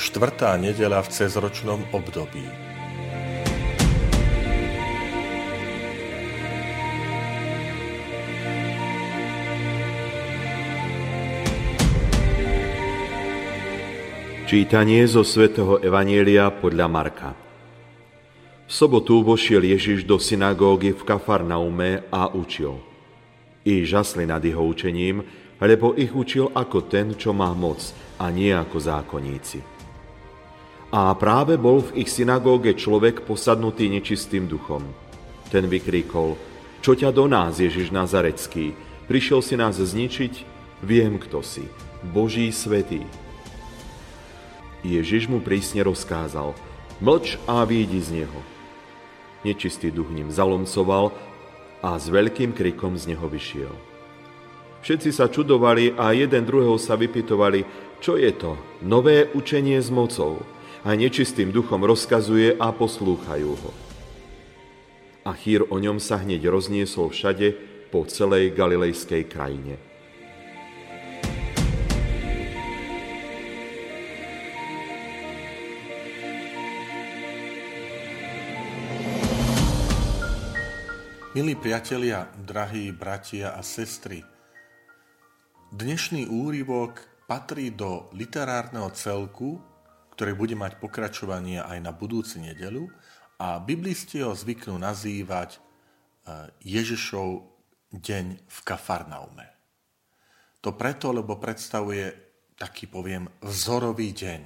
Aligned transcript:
štvrtá 0.00 0.56
nedela 0.56 1.04
v 1.04 1.12
cezročnom 1.12 1.84
období. 1.92 2.48
Čítanie 14.48 15.06
zo 15.06 15.22
svätého 15.22 15.78
Evanielia 15.78 16.50
podľa 16.50 16.86
Marka. 16.90 17.30
V 18.66 18.72
sobotu 18.72 19.22
vošiel 19.22 19.62
Ježiš 19.62 20.02
do 20.02 20.18
synagógy 20.18 20.90
v 20.90 21.02
Kafarnaume 21.06 22.10
a 22.10 22.34
učil. 22.34 22.82
I 23.62 23.86
žasli 23.86 24.26
nad 24.26 24.42
jeho 24.42 24.64
učením, 24.64 25.22
lebo 25.62 25.94
ich 25.94 26.10
učil 26.10 26.50
ako 26.50 26.88
ten, 26.88 27.14
čo 27.14 27.30
má 27.30 27.54
moc, 27.54 27.94
a 28.18 28.26
nie 28.34 28.50
ako 28.50 28.80
zákonníci. 28.80 29.79
A 30.90 31.14
práve 31.14 31.54
bol 31.54 31.86
v 31.86 32.02
ich 32.02 32.10
synagóge 32.10 32.74
človek 32.74 33.22
posadnutý 33.22 33.86
nečistým 33.86 34.50
duchom. 34.50 34.82
Ten 35.54 35.70
vykríkol, 35.70 36.34
čo 36.82 36.98
ťa 36.98 37.14
do 37.14 37.30
nás, 37.30 37.62
Ježiš 37.62 37.94
Nazarecký, 37.94 38.74
prišiel 39.06 39.38
si 39.38 39.54
nás 39.54 39.78
zničiť, 39.78 40.34
viem, 40.82 41.22
kto 41.22 41.46
si, 41.46 41.70
Boží 42.02 42.50
svetý. 42.50 43.06
Ježiš 44.82 45.30
mu 45.30 45.38
prísne 45.38 45.86
rozkázal, 45.86 46.58
mlč 46.98 47.38
a 47.46 47.62
výjdi 47.62 48.00
z 48.02 48.10
neho. 48.24 48.40
Nečistý 49.46 49.94
duch 49.94 50.10
ním 50.10 50.34
zalomcoval 50.34 51.14
a 51.86 51.96
s 51.96 52.10
veľkým 52.10 52.50
krikom 52.50 52.98
z 52.98 53.14
neho 53.14 53.30
vyšiel. 53.30 53.72
Všetci 54.80 55.10
sa 55.12 55.28
čudovali 55.28 55.94
a 55.94 56.16
jeden 56.16 56.42
druhého 56.48 56.80
sa 56.80 56.96
vypitovali, 56.96 57.62
čo 58.00 58.16
je 58.16 58.32
to, 58.32 58.56
nové 58.80 59.28
učenie 59.36 59.76
s 59.76 59.92
mocou. 59.92 60.40
A 60.80 60.96
nečistým 60.96 61.52
duchom 61.52 61.84
rozkazuje 61.84 62.56
a 62.56 62.72
poslúchajú 62.72 63.52
ho. 63.52 63.72
A 65.28 65.36
chýr 65.36 65.68
o 65.68 65.76
ňom 65.76 66.00
sa 66.00 66.16
hneď 66.16 66.48
rozniesol 66.48 67.12
všade 67.12 67.52
po 67.92 68.08
celej 68.08 68.56
galilejskej 68.56 69.28
krajine. 69.28 69.76
Milí 81.36 81.54
priatelia, 81.60 82.26
drahí 82.42 82.90
bratia 82.90 83.54
a 83.54 83.62
sestry, 83.62 84.24
Dnešný 85.70 86.26
úryvok 86.26 86.98
patrí 87.30 87.70
do 87.70 88.10
literárneho 88.10 88.90
celku, 88.90 89.62
ktorý 90.20 90.36
bude 90.36 90.52
mať 90.52 90.76
pokračovanie 90.76 91.64
aj 91.64 91.80
na 91.80 91.96
budúci 91.96 92.44
nedelu 92.44 92.84
a 93.40 93.56
biblisti 93.56 94.20
ho 94.20 94.36
zvyknú 94.36 94.76
nazývať 94.76 95.56
e, 95.56 95.58
Ježišov 96.60 97.48
deň 97.88 98.26
v 98.44 98.58
Kafarnaume. 98.60 99.48
To 100.60 100.76
preto, 100.76 101.16
lebo 101.16 101.40
predstavuje 101.40 102.12
taký, 102.52 102.84
poviem, 102.84 103.32
vzorový 103.40 104.12
deň. 104.12 104.42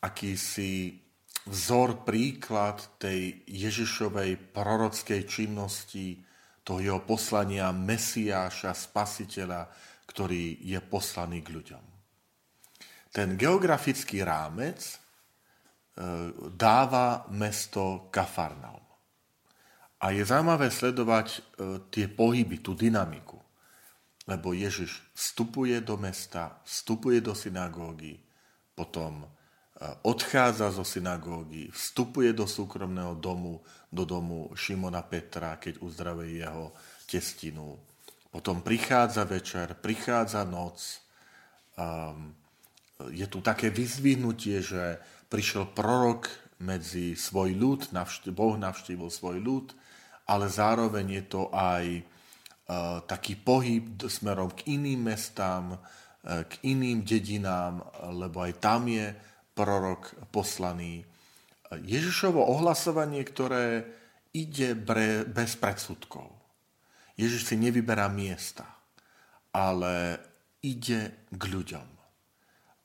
Akýsi 0.00 0.96
vzor, 1.44 2.00
príklad 2.00 2.80
tej 2.96 3.44
Ježišovej 3.52 4.56
prorockej 4.56 5.28
činnosti, 5.28 6.24
toho 6.64 6.80
jeho 6.80 7.04
poslania 7.04 7.68
Mesiáša, 7.68 8.72
Spasiteľa, 8.72 9.68
ktorý 10.08 10.56
je 10.64 10.80
poslaný 10.80 11.44
k 11.44 11.52
ľuďom. 11.52 11.89
Ten 13.10 13.34
geografický 13.34 14.22
rámec 14.22 14.78
e, 14.86 14.96
dáva 16.54 17.26
mesto 17.34 18.08
Kafarnaum. 18.10 18.86
A 20.00 20.16
je 20.16 20.24
zaujímavé 20.24 20.70
sledovať 20.70 21.26
e, 21.34 21.40
tie 21.90 22.06
pohyby, 22.08 22.62
tú 22.62 22.78
dynamiku. 22.78 23.36
Lebo 24.30 24.54
Ježiš 24.54 25.02
vstupuje 25.12 25.82
do 25.82 25.98
mesta, 25.98 26.62
vstupuje 26.62 27.18
do 27.18 27.34
synagógy, 27.34 28.22
potom 28.78 29.26
odchádza 30.02 30.70
zo 30.70 30.84
synagógy, 30.84 31.72
vstupuje 31.72 32.36
do 32.36 32.44
súkromného 32.44 33.16
domu, 33.16 33.64
do 33.88 34.04
domu 34.04 34.52
Šimona 34.52 35.00
Petra, 35.00 35.56
keď 35.56 35.80
uzdravuje 35.80 36.44
jeho 36.44 36.76
testinu. 37.08 37.80
Potom 38.28 38.60
prichádza 38.60 39.24
večer, 39.24 39.74
prichádza 39.80 40.44
noc. 40.44 41.00
Um, 41.80 42.36
je 43.08 43.24
tu 43.24 43.40
také 43.40 43.72
vyzvihnutie, 43.72 44.60
že 44.60 45.00
prišiel 45.32 45.72
prorok 45.72 46.28
medzi 46.60 47.16
svoj 47.16 47.56
ľud, 47.56 47.80
navštív, 47.96 48.36
Boh 48.36 48.60
navštívil 48.60 49.08
svoj 49.08 49.40
ľud, 49.40 49.66
ale 50.28 50.46
zároveň 50.52 51.06
je 51.20 51.24
to 51.24 51.42
aj 51.50 51.84
uh, 51.96 53.00
taký 53.08 53.40
pohyb 53.40 54.04
smerom 54.04 54.52
k 54.52 54.76
iným 54.76 55.08
mestám, 55.08 55.74
uh, 55.74 56.44
k 56.44 56.52
iným 56.68 57.00
dedinám, 57.02 57.80
lebo 58.12 58.44
aj 58.44 58.60
tam 58.60 58.84
je 58.86 59.16
prorok 59.56 60.12
poslaný. 60.28 61.02
Ježišovo 61.70 62.42
ohlasovanie, 62.42 63.22
ktoré 63.24 63.86
ide 64.34 64.74
bre, 64.74 65.24
bez 65.26 65.56
predsudkov. 65.56 66.28
Ježiš 67.14 67.52
si 67.52 67.56
nevyberá 67.58 68.08
miesta, 68.10 68.66
ale 69.52 70.18
ide 70.62 71.28
k 71.30 71.42
ľuďom. 71.46 71.99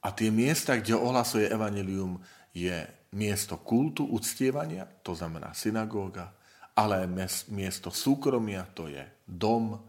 A 0.05 0.13
tie 0.13 0.29
miesta, 0.29 0.77
kde 0.77 0.93
ohlasuje 0.93 1.49
evanelium, 1.49 2.21
je 2.53 2.85
miesto 3.17 3.57
kultu, 3.65 4.05
uctievania, 4.05 4.85
to 5.01 5.17
znamená 5.17 5.57
synagóga, 5.57 6.29
ale 6.77 7.09
miesto 7.49 7.89
súkromia, 7.89 8.69
to 8.69 8.85
je 8.85 9.01
dom, 9.25 9.81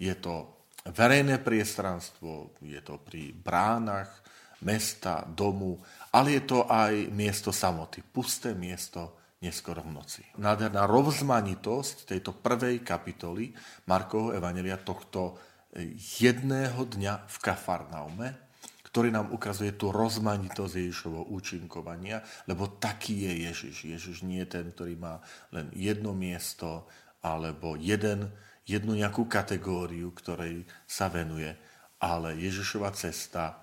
je 0.00 0.14
to 0.16 0.64
verejné 0.88 1.42
priestranstvo, 1.44 2.56
je 2.64 2.80
to 2.80 2.96
pri 3.02 3.36
bránach 3.36 4.24
mesta, 4.64 5.22
domu 5.28 5.76
ale 6.12 6.40
je 6.40 6.42
to 6.48 6.64
aj 6.64 7.12
miesto 7.12 7.52
samoty, 7.52 8.00
pusté 8.00 8.56
miesto 8.56 9.20
neskoro 9.44 9.84
v 9.84 9.92
noci. 9.92 10.22
Nádherná 10.40 10.88
rozmanitosť 10.88 12.08
tejto 12.08 12.34
prvej 12.40 12.82
kapitoly 12.82 13.52
Markovho 13.86 14.34
Evangelia 14.34 14.80
tohto 14.80 15.36
eh, 15.76 15.94
jedného 15.94 16.80
dňa 16.80 17.28
v 17.28 17.36
Kafarnaume, 17.38 18.47
ktorý 18.88 19.12
nám 19.12 19.30
ukazuje 19.36 19.76
tú 19.76 19.92
rozmanitosť 19.92 20.74
Ježišovho 20.80 21.28
účinkovania, 21.28 22.24
lebo 22.48 22.80
taký 22.80 23.28
je 23.28 23.32
Ježiš. 23.52 23.76
Ježiš 23.84 24.16
nie 24.24 24.40
je 24.42 24.58
ten, 24.58 24.66
ktorý 24.72 24.96
má 24.96 25.20
len 25.52 25.68
jedno 25.76 26.16
miesto 26.16 26.88
alebo 27.20 27.76
jeden, 27.76 28.32
jednu 28.64 28.96
nejakú 28.96 29.28
kategóriu, 29.28 30.10
ktorej 30.16 30.64
sa 30.88 31.12
venuje, 31.12 31.52
ale 32.00 32.34
Ježišova 32.40 32.90
cesta 32.96 33.60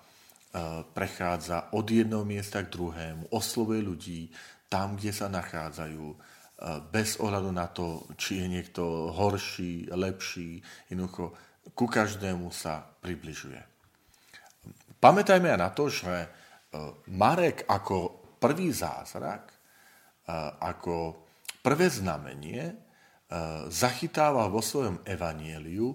prechádza 0.96 1.74
od 1.76 1.84
jedného 1.84 2.24
miesta 2.24 2.64
k 2.64 2.72
druhému, 2.72 3.28
oslovuje 3.28 3.80
ľudí 3.84 4.20
tam, 4.72 4.96
kde 4.96 5.12
sa 5.12 5.28
nachádzajú, 5.28 6.04
bez 6.88 7.20
ohľadu 7.20 7.50
na 7.52 7.68
to, 7.68 8.08
či 8.16 8.40
je 8.40 8.46
niekto 8.48 9.12
horší, 9.12 9.92
lepší, 9.92 10.64
jednoducho 10.88 11.36
ku 11.76 11.84
každému 11.84 12.48
sa 12.48 12.80
približuje. 13.04 13.75
Pamätajme 14.96 15.52
aj 15.54 15.60
na 15.60 15.70
to, 15.70 15.92
že 15.92 16.28
Marek 17.12 17.68
ako 17.68 18.24
prvý 18.40 18.72
zázrak, 18.72 19.52
ako 20.60 21.24
prvé 21.62 21.86
znamenie 21.90 22.74
zachytáva 23.70 24.46
vo 24.46 24.62
svojom 24.62 25.02
evanieliu 25.06 25.94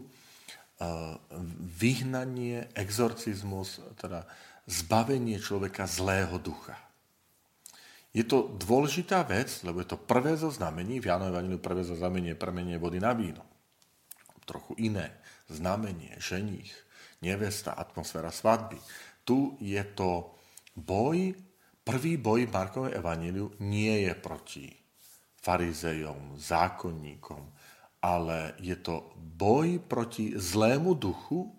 vyhnanie, 1.78 2.74
exorcizmus, 2.74 3.84
teda 4.00 4.26
zbavenie 4.66 5.38
človeka 5.38 5.86
zlého 5.86 6.42
ducha. 6.42 6.76
Je 8.12 8.28
to 8.28 8.52
dôležitá 8.60 9.24
vec, 9.24 9.48
lebo 9.64 9.80
je 9.80 9.88
to 9.88 9.96
prvé 9.96 10.36
zo 10.36 10.52
znamení, 10.52 11.00
v 11.00 11.08
Jánovi 11.08 11.32
Evangeliu 11.32 11.64
prvé 11.64 11.88
zo 11.88 11.96
znamenie 11.96 12.36
premenie 12.36 12.76
vody 12.76 13.00
na 13.00 13.16
víno. 13.16 13.46
Trochu 14.44 14.76
iné 14.84 15.16
znamenie, 15.48 16.20
ženích, 16.20 16.76
nevesta, 17.22 17.78
atmosféra 17.78 18.34
svadby. 18.34 18.78
Tu 19.26 19.56
je 19.62 19.82
to 19.94 20.36
boj 20.76 21.34
prvý 21.84 22.18
boj 22.18 22.48
Markovej 22.50 22.98
evaníliu 22.98 23.58
nie 23.66 24.06
je 24.06 24.14
proti 24.14 24.66
farizejom, 25.42 26.38
zákonníkom, 26.38 27.42
ale 28.06 28.54
je 28.62 28.78
to 28.78 29.14
boj 29.18 29.82
proti 29.82 30.38
zlému 30.38 30.94
duchu, 30.94 31.50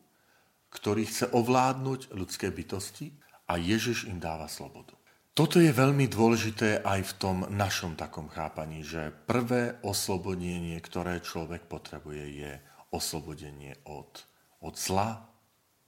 ktorý 0.71 1.05
chce 1.05 1.35
ovládnuť 1.35 2.15
ľudské 2.15 2.49
bytosti 2.49 3.13
a 3.51 3.59
Ježiš 3.59 4.09
im 4.09 4.23
dáva 4.23 4.47
slobodu. 4.47 4.95
Toto 5.33 5.57
je 5.61 5.73
veľmi 5.73 6.13
dôležité 6.13 6.85
aj 6.85 7.01
v 7.09 7.17
tom 7.17 7.37
našom 7.49 7.97
takom 7.97 8.29
chápaní, 8.29 8.85
že 8.85 9.13
prvé 9.25 9.81
oslobodenie, 9.81 10.77
ktoré 10.81 11.25
človek 11.25 11.73
potrebuje, 11.73 12.25
je 12.37 12.53
oslobodenie 12.93 13.81
od, 13.89 14.29
od 14.61 14.75
zla, 14.77 15.32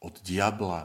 od 0.05 0.21
diabla, 0.21 0.85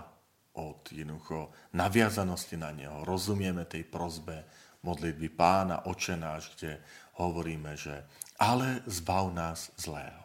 od 0.56 0.88
jednoducho 0.92 1.52
naviazanosti 1.76 2.56
na 2.56 2.72
neho. 2.72 3.04
Rozumieme 3.04 3.68
tej 3.68 3.84
prozbe 3.84 4.48
modlitby 4.84 5.30
pána, 5.36 5.84
očenáš, 5.88 6.56
kde 6.56 6.80
hovoríme, 7.20 7.76
že 7.76 8.08
ale 8.40 8.80
zbav 8.88 9.36
nás 9.36 9.76
zlého. 9.76 10.24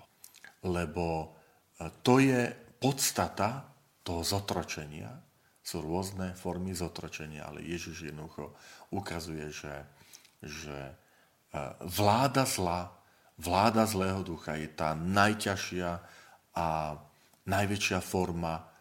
Lebo 0.63 1.35
e, 1.77 1.91
to 2.07 2.23
je 2.23 2.55
podstata 2.79 3.67
toho 4.07 4.23
zotročenia, 4.23 5.11
sú 5.65 5.83
rôzne 5.83 6.37
formy 6.37 6.77
zotročenia, 6.77 7.49
ale 7.49 7.65
Ježiš 7.65 8.15
jednoducho 8.15 8.55
ukazuje, 8.95 9.51
že, 9.51 9.75
že 10.39 10.79
e, 10.87 10.95
vláda 11.83 12.47
zla, 12.47 12.95
vláda 13.43 13.91
zlého 13.91 14.23
ducha 14.23 14.55
je 14.55 14.71
tá 14.71 14.95
najťažšia 14.95 15.91
a 16.55 16.69
najväčšia 17.45 17.99
forma 17.99 18.74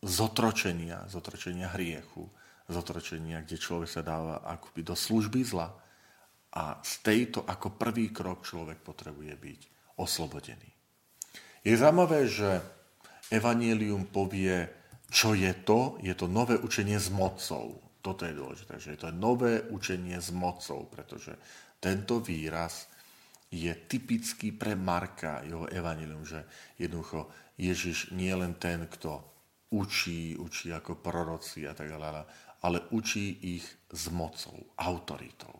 zotročenia, 0.00 1.04
zotročenia 1.10 1.68
hriechu, 1.76 2.24
zotročenia, 2.70 3.42
kde 3.42 3.56
človek 3.58 3.90
sa 3.90 4.02
dáva 4.06 4.40
akoby 4.46 4.86
do 4.86 4.94
služby 4.94 5.42
zla 5.42 5.68
a 6.50 6.78
z 6.82 6.92
tejto 7.02 7.46
ako 7.46 7.78
prvý 7.78 8.10
krok 8.10 8.42
človek 8.42 8.82
potrebuje 8.82 9.34
byť 9.36 9.60
oslobodený. 9.98 10.70
Je 11.62 11.74
zaujímavé, 11.76 12.24
že 12.26 12.62
Evangelium 13.30 14.08
povie, 14.10 14.66
čo 15.12 15.36
je 15.36 15.52
to? 15.62 16.00
Je 16.02 16.14
to 16.16 16.26
nové 16.26 16.58
učenie 16.58 16.98
s 16.98 17.12
mocou. 17.12 17.78
Toto 18.00 18.24
je 18.24 18.32
dôležité, 18.32 18.80
že 18.80 18.96
je 18.96 19.00
to 19.06 19.12
nové 19.12 19.60
učenie 19.68 20.16
s 20.16 20.32
mocou, 20.32 20.88
pretože 20.88 21.36
tento 21.78 22.18
výraz 22.18 22.88
je 23.50 23.74
typický 23.74 24.54
pre 24.54 24.78
Marka, 24.78 25.42
jeho 25.42 25.66
evanilium, 25.66 26.22
že 26.22 26.46
jednoducho 26.78 27.26
Ježiš 27.58 28.14
nie 28.14 28.30
je 28.30 28.38
len 28.38 28.54
ten, 28.54 28.86
kto 28.86 29.20
učí, 29.74 30.38
učí 30.38 30.70
ako 30.70 31.02
proroci 31.02 31.66
a 31.66 31.74
tak 31.74 31.90
ďalej, 31.90 32.26
ale 32.62 32.78
učí 32.94 33.58
ich 33.58 33.66
s 33.90 34.06
mocou, 34.14 34.54
autoritou, 34.78 35.54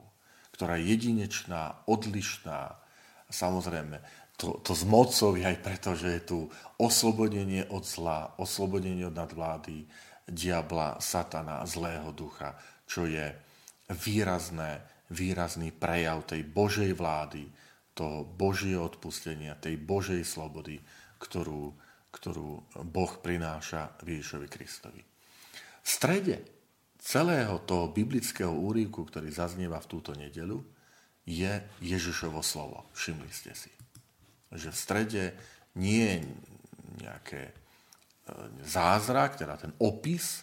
ktorá 0.54 0.78
je 0.78 0.94
jedinečná, 0.94 1.82
odlišná. 1.90 2.78
Samozrejme, 3.26 3.98
to, 4.38 4.62
to 4.62 4.72
s 4.72 4.86
mocou 4.86 5.34
je 5.36 5.44
aj 5.44 5.58
preto, 5.60 5.92
že 5.98 6.08
je 6.16 6.22
tu 6.22 6.38
oslobodenie 6.78 7.66
od 7.68 7.84
zla, 7.84 8.38
oslobodenie 8.38 9.04
od 9.10 9.18
nadvlády 9.18 9.84
diabla, 10.30 11.02
satana, 11.02 11.66
zlého 11.66 12.14
ducha, 12.14 12.54
čo 12.86 13.04
je 13.04 13.34
výrazné, 13.90 14.80
výrazný 15.10 15.74
prejav 15.74 16.22
tej 16.22 16.46
Božej 16.46 16.94
vlády, 16.94 17.50
toho 17.92 18.24
Božieho 18.24 18.86
odpustenia, 18.86 19.58
tej 19.58 19.76
Božej 19.76 20.22
slobody, 20.24 20.80
ktorú, 21.20 21.74
ktorú 22.14 22.64
Boh 22.86 23.12
prináša 23.20 23.94
Ježišovi 24.02 24.46
Kristovi. 24.48 25.02
V 25.80 25.88
strede 25.88 26.44
celého 27.00 27.60
toho 27.64 27.88
biblického 27.90 28.52
úrivku, 28.52 29.04
ktorý 29.04 29.32
zaznieva 29.32 29.80
v 29.80 29.90
túto 29.90 30.12
nedelu, 30.16 30.60
je 31.24 31.60
Ježišovo 31.84 32.40
slovo. 32.40 32.88
Všimli 32.96 33.30
ste 33.30 33.52
si 33.52 33.70
že 34.50 34.74
v 34.74 34.78
strede 34.78 35.24
nie 35.78 36.02
je 36.02 36.18
nejaké 37.06 37.42
e, 37.46 37.52
zázrak, 38.66 39.38
teda 39.38 39.54
ten 39.54 39.70
opis, 39.78 40.42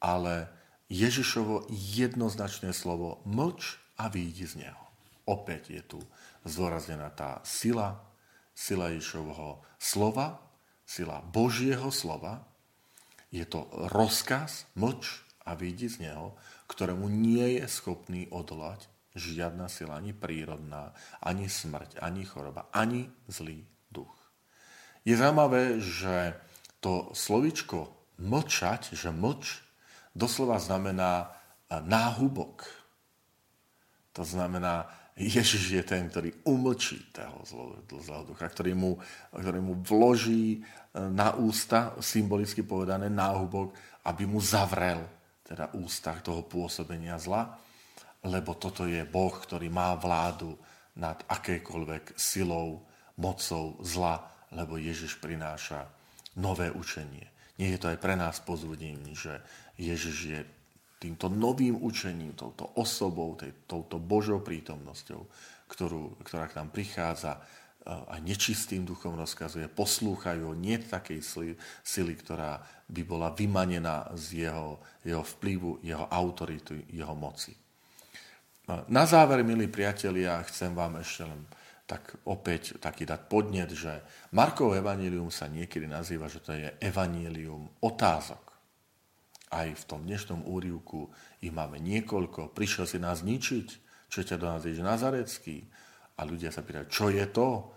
ale 0.00 0.48
Ježišovo 0.92 1.70
jednoznačné 1.72 2.76
slovo 2.76 3.24
mlč 3.24 3.80
a 3.96 4.12
výjdi 4.12 4.44
z 4.44 4.68
neho. 4.68 4.84
Opäť 5.30 5.70
je 5.70 5.82
tu 5.86 6.00
zdôraznená 6.42 7.14
tá 7.14 7.38
sila, 7.46 8.02
sila 8.50 8.90
Ježišovho 8.90 9.62
slova, 9.78 10.42
sila 10.82 11.22
Božieho 11.22 11.94
slova. 11.94 12.42
Je 13.30 13.46
to 13.46 13.70
rozkaz, 13.94 14.66
mlč 14.74 15.22
a 15.46 15.54
výjdi 15.54 15.86
z 15.86 16.10
neho, 16.10 16.34
ktorému 16.66 17.06
nie 17.06 17.62
je 17.62 17.70
schopný 17.70 18.26
odolať 18.34 18.90
žiadna 19.14 19.66
sila, 19.66 19.98
ani 19.98 20.14
prírodná, 20.14 20.94
ani 21.22 21.50
smrť, 21.50 21.98
ani 22.02 22.22
choroba, 22.26 22.70
ani 22.70 23.10
zlý 23.26 23.66
duch. 23.90 24.10
Je 25.02 25.14
zaujímavé, 25.18 25.82
že 25.82 26.38
to 26.78 27.10
slovičko 27.14 27.90
mlčať, 28.20 28.94
že 28.94 29.10
mlč, 29.10 29.62
doslova 30.14 30.62
znamená 30.62 31.26
e, 31.26 31.28
náhubok. 31.82 32.68
To 34.14 34.22
znamená, 34.22 34.90
Ježiš 35.18 35.80
je 35.80 35.82
ten, 35.82 36.06
ktorý 36.06 36.46
umlčí 36.46 37.10
toho 37.10 37.42
zlého 37.88 38.24
ducha, 38.24 38.46
ktorý 38.46 38.72
mu, 38.72 38.96
ktorý 39.34 39.60
mu 39.60 39.80
vloží 39.82 40.56
e, 40.56 40.58
na 40.96 41.34
ústa, 41.36 41.98
symbolicky 41.98 42.62
povedané, 42.62 43.10
náhubok, 43.10 43.74
aby 44.06 44.24
mu 44.24 44.40
zavrel 44.40 45.02
teda 45.44 45.74
ústa 45.76 46.14
toho 46.22 46.46
pôsobenia 46.46 47.18
zla 47.18 47.58
lebo 48.24 48.56
toto 48.56 48.84
je 48.84 49.00
Boh, 49.08 49.32
ktorý 49.32 49.72
má 49.72 49.96
vládu 49.96 50.52
nad 51.00 51.16
akékoľvek 51.24 52.20
silou, 52.20 52.84
mocou 53.16 53.80
zla, 53.80 54.20
lebo 54.52 54.76
Ježiš 54.76 55.16
prináša 55.20 55.88
nové 56.36 56.68
učenie. 56.68 57.28
Nie 57.56 57.76
je 57.76 57.80
to 57.80 57.92
aj 57.92 57.98
pre 58.00 58.16
nás 58.16 58.40
pozvodenie, 58.40 59.12
že 59.12 59.40
Ježiš 59.76 60.16
je 60.24 60.40
týmto 61.00 61.32
novým 61.32 61.80
učením, 61.80 62.36
touto 62.36 62.76
osobou, 62.76 63.32
tej, 63.32 63.64
touto 63.64 63.96
Božou 63.96 64.44
prítomnosťou, 64.44 65.20
ktorú, 65.64 66.20
ktorá 66.20 66.44
k 66.52 66.60
nám 66.60 66.68
prichádza 66.68 67.40
a 67.88 68.20
nečistým 68.20 68.84
duchom 68.84 69.16
rozkazuje, 69.16 69.64
poslúchajú 69.72 70.52
nie 70.52 70.76
takej 70.76 71.24
sily, 71.80 72.14
ktorá 72.20 72.60
by 72.84 73.02
bola 73.08 73.32
vymanená 73.32 74.12
z 74.12 74.44
jeho, 74.44 74.84
jeho 75.00 75.24
vplyvu, 75.24 75.80
jeho 75.80 76.04
autority, 76.12 76.84
jeho 76.92 77.16
moci. 77.16 77.56
Na 78.92 79.08
záver, 79.08 79.40
milí 79.40 79.66
priatelia, 79.72 80.44
chcem 80.44 80.76
vám 80.76 81.00
ešte 81.00 81.24
len 81.24 81.40
tak 81.88 82.22
opäť 82.28 82.78
taký 82.78 83.02
dať 83.02 83.26
podnet, 83.26 83.72
že 83.74 84.04
Markov 84.36 84.78
evanílium 84.78 85.32
sa 85.32 85.50
niekedy 85.50 85.90
nazýva, 85.90 86.30
že 86.30 86.38
to 86.38 86.54
je 86.54 86.70
evanílium 86.78 87.66
otázok. 87.82 88.49
Aj 89.50 89.66
v 89.66 89.82
tom 89.82 90.06
dnešnom 90.06 90.46
úrivku 90.46 91.10
ich 91.42 91.50
máme 91.50 91.82
niekoľko. 91.82 92.54
Prišiel 92.54 92.86
si 92.86 93.02
nás 93.02 93.26
ničiť, 93.26 93.68
čo 94.06 94.22
ťa 94.22 94.38
do 94.38 94.46
nás 94.46 94.62
Ježiš 94.62 94.86
Nazarecký. 94.86 95.66
A 96.14 96.22
ľudia 96.22 96.54
sa 96.54 96.62
pýtajú, 96.62 96.86
čo 96.86 97.10
je 97.10 97.26
to? 97.26 97.74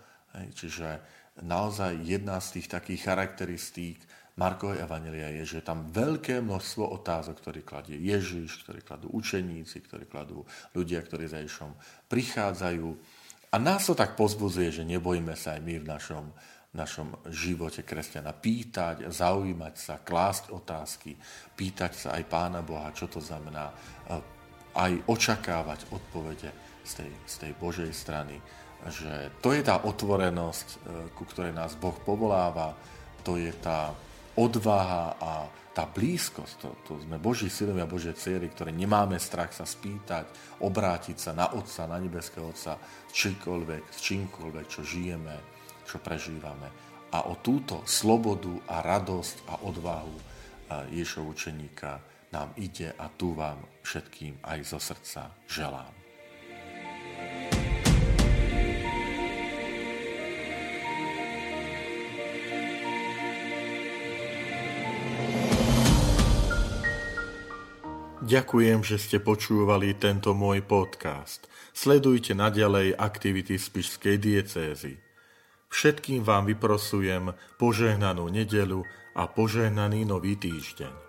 Čiže 0.54 1.02
naozaj 1.42 1.98
jedna 2.06 2.38
z 2.38 2.62
tých 2.62 2.70
takých 2.70 3.10
charakteristík 3.10 3.98
Markovej 4.38 4.86
Evangelia 4.86 5.34
je, 5.42 5.42
že 5.46 5.56
je 5.62 5.66
tam 5.66 5.90
veľké 5.90 6.42
množstvo 6.42 6.94
otázok, 6.94 7.42
ktoré 7.42 7.66
kladie 7.66 7.98
Ježiš, 7.98 8.62
ktoré 8.62 8.78
kladú 8.78 9.10
učeníci, 9.10 9.82
ktoré 9.82 10.06
kladú 10.06 10.46
ľudia, 10.78 11.02
ktorí 11.02 11.26
za 11.26 11.42
Ježišom 11.42 11.74
prichádzajú. 12.06 12.86
A 13.50 13.56
nás 13.58 13.86
to 13.86 13.98
tak 13.98 14.14
pozbudzuje, 14.14 14.70
že 14.70 14.86
nebojíme 14.86 15.34
sa 15.34 15.58
aj 15.58 15.60
my 15.62 15.74
v 15.82 15.86
našom, 15.86 16.24
našom 16.74 17.14
živote 17.30 17.86
kresťana 17.86 18.34
pýtať, 18.34 19.06
zaujímať 19.06 19.74
sa, 19.78 20.02
klásť 20.02 20.50
otázky, 20.50 21.14
pýtať 21.54 21.92
sa 21.94 22.08
aj 22.18 22.26
Pána 22.26 22.60
Boha, 22.66 22.90
čo 22.90 23.06
to 23.06 23.22
znamená, 23.22 23.70
eh, 23.70 24.18
aj 24.74 24.92
očakávať 25.06 25.86
odpovede 25.94 26.50
z 26.82 26.92
tej, 26.98 27.10
z 27.24 27.34
tej 27.46 27.52
Božej 27.54 27.90
strany. 27.94 28.42
Že 28.84 29.40
to 29.40 29.54
je 29.54 29.62
tá 29.62 29.86
otvorenosť, 29.86 30.68
eh, 30.68 30.78
ku 31.14 31.22
ktorej 31.24 31.54
nás 31.54 31.78
Boh 31.78 31.94
povoláva, 32.02 32.74
to 33.22 33.38
je 33.38 33.54
tá 33.62 33.94
odvaha 34.34 35.14
a 35.22 35.32
tá 35.74 35.90
blízkosť, 35.90 36.54
to, 36.62 36.68
to 36.86 36.92
sme 37.02 37.18
Boží 37.18 37.50
synovia, 37.50 37.86
Božie 37.86 38.14
céry, 38.14 38.46
ktoré 38.46 38.70
nemáme 38.70 39.18
strach 39.18 39.50
sa 39.50 39.66
spýtať, 39.66 40.58
obrátiť 40.62 41.18
sa 41.18 41.34
na 41.34 41.50
Otca, 41.50 41.90
na 41.90 41.98
nebeského 41.98 42.46
Otca, 42.46 42.78
s 42.78 43.12
čímkoľvek, 43.14 43.82
s 43.90 43.98
čímkoľvek, 43.98 44.66
čo 44.70 44.86
žijeme, 44.86 45.53
čo 45.86 46.00
prežívame. 46.02 46.68
A 47.14 47.30
o 47.30 47.38
túto 47.38 47.86
slobodu 47.86 48.50
a 48.66 48.82
radosť 48.82 49.36
a 49.46 49.54
odvahu 49.62 50.16
Ježov 50.90 51.30
učeníka 51.38 52.02
nám 52.34 52.50
ide 52.58 52.90
a 52.98 53.06
tu 53.06 53.36
vám 53.38 53.62
všetkým 53.86 54.42
aj 54.42 54.58
zo 54.66 54.82
srdca 54.82 55.30
želám. 55.46 55.94
Ďakujem, 68.24 68.80
že 68.80 68.96
ste 68.96 69.20
počúvali 69.20 69.94
tento 70.00 70.32
môj 70.32 70.64
podcast. 70.64 71.44
Sledujte 71.76 72.32
naďalej 72.32 72.96
aktivity 72.96 73.60
Spišskej 73.60 74.16
diecézy. 74.16 75.03
Všetkým 75.74 76.22
vám 76.22 76.46
vyprosujem 76.46 77.34
požehnanú 77.58 78.30
nedelu 78.30 78.86
a 79.18 79.26
požehnaný 79.26 80.06
nový 80.06 80.38
týždeň. 80.38 81.03